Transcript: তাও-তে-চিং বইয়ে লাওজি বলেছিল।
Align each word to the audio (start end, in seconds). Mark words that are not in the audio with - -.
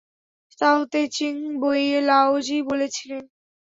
তাও-তে-চিং 0.59 1.35
বইয়ে 1.61 1.99
লাওজি 2.09 2.57
বলেছিল। 2.69 3.11